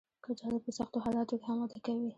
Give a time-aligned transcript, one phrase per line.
[0.25, 2.07] کچالو په سختو حالاتو کې هم وده کوي